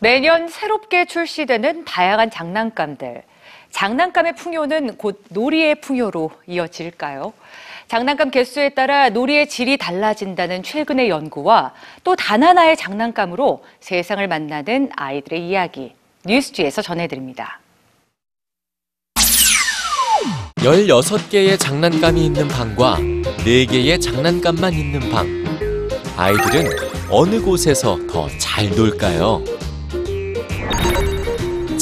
매년 0.00 0.48
새롭게 0.48 1.04
출시되는 1.04 1.84
다양한 1.84 2.30
장난감들. 2.30 3.22
장난감의 3.70 4.34
풍요는 4.34 4.96
곧 4.96 5.22
놀이의 5.28 5.80
풍요로 5.80 6.30
이어질까요? 6.46 7.32
장난감 7.86 8.30
개수에 8.30 8.70
따라 8.70 9.10
놀이의 9.10 9.48
질이 9.48 9.76
달라진다는 9.76 10.62
최근의 10.62 11.08
연구와 11.08 11.72
또 12.04 12.14
단 12.16 12.42
하나의 12.42 12.76
장난감으로 12.76 13.62
세상을 13.80 14.26
만나는 14.26 14.90
아이들의 14.96 15.46
이야기. 15.46 15.92
뉴스지에서 16.24 16.82
전해드립니다. 16.82 17.60
16개의 20.56 21.58
장난감이 21.58 22.24
있는 22.26 22.48
방과 22.48 22.96
4개의 23.44 24.00
장난감만 24.00 24.72
있는 24.72 25.00
방. 25.10 25.26
아이들은 26.16 26.70
어느 27.10 27.40
곳에서 27.40 27.98
더 28.06 28.28
잘 28.38 28.68
놀까요? 28.70 29.42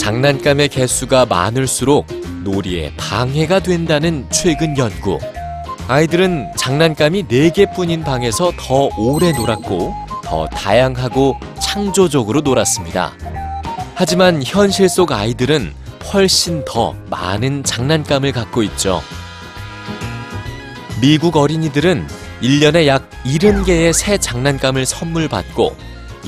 장난감의 0.09 0.71
개수가 0.71 1.27
많을수록 1.27 2.07
놀이에 2.43 2.95
방해가 2.97 3.61
된다는 3.61 4.27
최근 4.31 4.79
연구. 4.79 5.19
아이들은 5.87 6.47
장난감이 6.57 7.25
4개뿐인 7.25 8.07
방에서 8.07 8.51
더 8.59 8.89
오래 8.97 9.33
놀았고 9.33 9.95
더 10.25 10.47
다양하고 10.47 11.37
창조적으로 11.61 12.41
놀았습니다. 12.41 13.13
하지만 13.95 14.43
현실 14.43 14.89
속 14.89 15.13
아이들은 15.13 15.75
훨씬 16.11 16.65
더 16.65 16.97
많은 17.11 17.63
장난감을 17.63 18.33
갖고 18.33 18.63
있죠. 18.63 19.03
미국 21.03 21.37
어린이들은 21.37 22.09
1년에 22.41 22.87
약 22.87 23.11
70개의 23.27 23.93
새 23.93 24.17
장난감을 24.17 24.87
선물 24.87 25.29
받고 25.29 25.77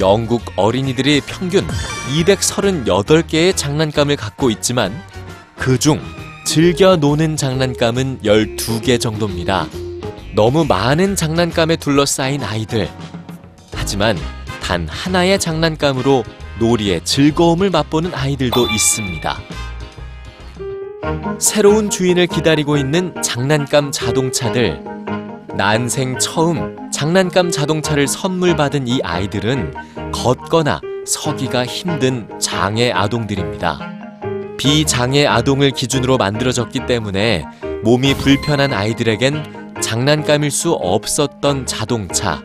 영국 0.00 0.42
어린이들이 0.56 1.20
평균 1.26 1.66
238개의 2.16 3.54
장난감을 3.54 4.16
갖고 4.16 4.50
있지만 4.50 4.92
그중 5.56 6.00
즐겨 6.44 6.96
노는 6.96 7.36
장난감은 7.36 8.20
12개 8.24 8.98
정도입니다. 8.98 9.68
너무 10.34 10.64
많은 10.64 11.16
장난감에 11.16 11.76
둘러싸인 11.76 12.42
아이들. 12.42 12.88
하지만 13.74 14.16
단 14.62 14.88
하나의 14.88 15.38
장난감으로 15.38 16.24
놀이의 16.58 17.04
즐거움을 17.04 17.70
맛보는 17.70 18.14
아이들도 18.14 18.68
있습니다. 18.68 19.38
새로운 21.38 21.90
주인을 21.90 22.26
기다리고 22.26 22.76
있는 22.76 23.14
장난감 23.22 23.92
자동차들. 23.92 24.82
난생 25.56 26.18
처음 26.18 26.79
장난감 27.00 27.50
자동차를 27.50 28.06
선물 28.06 28.54
받은 28.56 28.86
이 28.86 29.00
아이들은 29.02 29.72
걷거나 30.12 30.82
서기가 31.06 31.64
힘든 31.64 32.28
장애 32.38 32.92
아동들입니다. 32.92 33.80
비장애 34.58 35.24
아동을 35.24 35.70
기준으로 35.70 36.18
만들어졌기 36.18 36.84
때문에 36.84 37.46
몸이 37.84 38.12
불편한 38.18 38.74
아이들에겐 38.74 39.72
장난감일 39.80 40.50
수 40.50 40.72
없었던 40.72 41.64
자동차. 41.64 42.42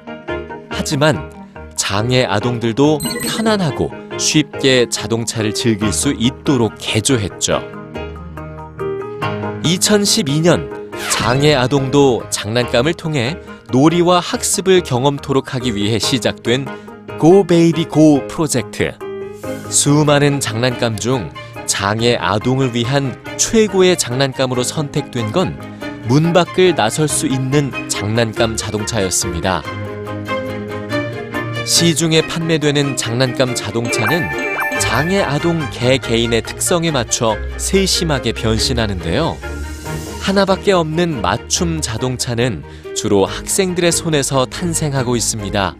하지만 0.69 1.29
장애 1.75 2.23
아동들도 2.23 2.99
편안하고 3.23 3.91
쉽게 4.17 4.85
자동차를 4.89 5.53
즐길 5.53 5.91
수 5.91 6.15
있도록 6.17 6.75
개조했죠. 6.79 7.61
2012년 9.65 10.93
장애 11.11 11.53
아동도 11.53 12.23
장난감을 12.29 12.93
통해 12.93 13.35
놀이와 13.71 14.19
학습을 14.19 14.81
경험토록 14.81 15.55
하기 15.55 15.75
위해 15.75 15.99
시작된 15.99 16.65
Go 17.19 17.45
Baby 17.45 17.85
Go 17.91 18.27
프로젝트. 18.27 18.93
수많은 19.69 20.39
장난감 20.39 20.97
중 20.97 21.31
장애 21.65 22.15
아동을 22.15 22.75
위한 22.75 23.21
최고의 23.37 23.97
장난감으로 23.97 24.63
선택된 24.63 25.31
건 25.31 25.75
문 26.07 26.33
밖을 26.33 26.75
나설 26.75 27.07
수 27.07 27.25
있는 27.25 27.71
장난감 27.89 28.55
자동차였습니다. 28.55 29.63
시중에 31.65 32.21
판매되는 32.27 32.95
장난감 32.95 33.55
자동차는 33.55 34.29
장애 34.79 35.21
아동 35.21 35.67
개 35.71 35.97
개인의 35.97 36.43
특성에 36.43 36.91
맞춰 36.91 37.35
세심하게 37.57 38.33
변신하는데요. 38.33 39.54
하나밖에 40.25 40.71
없는 40.71 41.21
맞춤 41.21 41.81
자동차는 41.81 42.63
주로 42.95 43.25
학생들의 43.25 43.91
손에서 43.91 44.47
탄생하고 44.47 45.15
있습니다. 45.15 45.75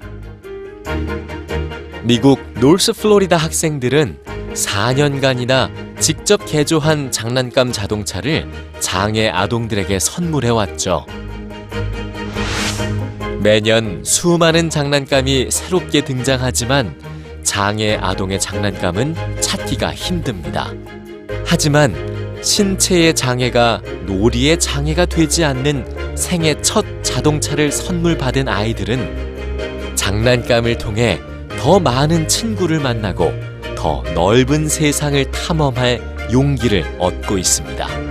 미국 2.03 2.39
노스 2.59 2.93
플로리다 2.93 3.37
학생들은 3.37 4.19
4년간이나 4.53 5.71
직접 5.99 6.45
개조한 6.45 7.11
장난감 7.11 7.71
자동차를 7.71 8.47
장애 8.79 9.29
아동들에게 9.29 9.97
선물해 9.97 10.49
왔죠. 10.49 11.07
매년 13.41 14.03
수많은 14.03 14.69
장난감이 14.69 15.49
새롭게 15.49 16.05
등장하지만 16.05 17.01
장애 17.41 17.97
아동의 17.99 18.39
장난감은 18.39 19.15
찾기가 19.41 19.95
힘듭니다. 19.95 20.71
하지만 21.47 22.14
신체의 22.45 23.15
장애가 23.15 23.81
놀이의 24.05 24.59
장애가 24.59 25.07
되지 25.07 25.43
않는 25.43 26.15
생애 26.15 26.61
첫 26.61 26.85
자동차를 27.03 27.71
선물 27.71 28.17
받은 28.17 28.47
아이들은 28.47 29.95
장난감을 29.95 30.77
통해 30.77 31.19
더 31.57 31.79
많은 31.79 32.27
친구를 32.27 32.79
만나고 32.79 33.33
더 33.75 34.03
넓은 34.13 34.69
세상을 34.69 35.31
탐험할 35.31 35.99
용기를 36.31 36.97
얻고 36.99 37.39
있습니다. 37.39 38.04